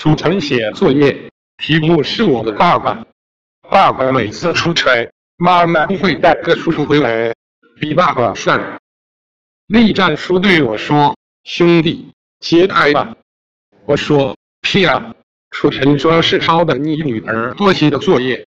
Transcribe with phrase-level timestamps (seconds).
[0.00, 1.14] 楚尘写作业
[1.58, 3.04] 题目是我的爸爸。
[3.68, 7.34] 爸爸每次出差妈妈都会带个叔叔回来
[7.78, 8.58] 比爸爸帅
[9.66, 13.14] 栗战书对我说兄弟节哀吧。
[13.84, 15.14] 我说屁啊
[15.50, 18.46] 楚尘说是抄的你女儿多写的作业。